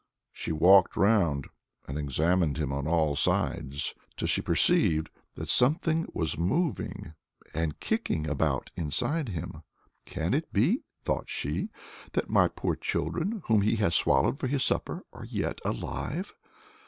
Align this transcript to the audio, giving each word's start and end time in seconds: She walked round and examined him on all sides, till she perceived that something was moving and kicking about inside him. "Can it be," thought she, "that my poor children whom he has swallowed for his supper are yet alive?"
She 0.31 0.51
walked 0.51 0.97
round 0.97 1.45
and 1.87 1.95
examined 1.95 2.57
him 2.57 2.71
on 2.73 2.87
all 2.87 3.15
sides, 3.15 3.93
till 4.17 4.27
she 4.27 4.41
perceived 4.41 5.11
that 5.35 5.47
something 5.47 6.07
was 6.11 6.39
moving 6.39 7.13
and 7.53 7.79
kicking 7.79 8.27
about 8.27 8.71
inside 8.75 9.29
him. 9.29 9.61
"Can 10.07 10.33
it 10.33 10.51
be," 10.51 10.85
thought 11.03 11.29
she, 11.29 11.69
"that 12.13 12.31
my 12.31 12.47
poor 12.47 12.75
children 12.75 13.43
whom 13.45 13.61
he 13.61 13.75
has 13.75 13.93
swallowed 13.93 14.39
for 14.39 14.47
his 14.47 14.65
supper 14.65 15.05
are 15.13 15.25
yet 15.25 15.61
alive?" 15.63 16.33